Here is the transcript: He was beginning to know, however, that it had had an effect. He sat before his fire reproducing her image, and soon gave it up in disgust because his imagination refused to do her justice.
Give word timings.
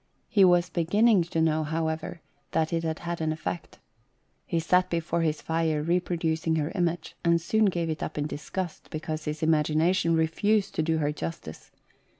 He 0.27 0.43
was 0.43 0.71
beginning 0.71 1.21
to 1.25 1.39
know, 1.41 1.63
however, 1.63 2.21
that 2.53 2.73
it 2.73 2.81
had 2.81 2.97
had 3.05 3.21
an 3.21 3.31
effect. 3.31 3.77
He 4.47 4.59
sat 4.59 4.89
before 4.89 5.21
his 5.21 5.43
fire 5.43 5.83
reproducing 5.83 6.55
her 6.55 6.71
image, 6.73 7.15
and 7.23 7.39
soon 7.39 7.65
gave 7.65 7.87
it 7.87 8.01
up 8.01 8.17
in 8.17 8.25
disgust 8.25 8.87
because 8.89 9.25
his 9.25 9.43
imagination 9.43 10.15
refused 10.15 10.73
to 10.73 10.81
do 10.81 10.97
her 10.97 11.11
justice. 11.11 11.69